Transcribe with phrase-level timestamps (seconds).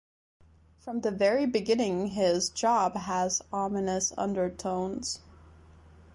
[0.79, 5.19] From the very beginning, his job has ominous undertones.